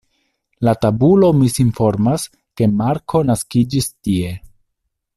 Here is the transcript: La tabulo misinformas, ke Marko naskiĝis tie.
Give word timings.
La 0.67 0.71
tabulo 0.85 1.29
misinformas, 1.41 2.25
ke 2.61 2.71
Marko 2.81 3.25
naskiĝis 3.31 3.93
tie. 4.09 4.35